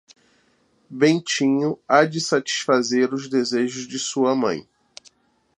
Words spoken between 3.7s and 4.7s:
de sua mãe.